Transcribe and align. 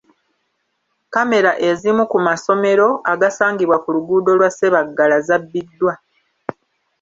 Kkamera 1.03 1.51
ezimu 1.69 2.03
ku 2.11 2.17
masomero 2.27 2.87
agasangibwa 3.11 3.77
ku 3.83 3.89
luguudo 3.95 4.31
lwa 4.39 4.49
ku 4.49 4.53
Ssebaggala 4.55 5.15
zabbiddwa. 5.27 5.93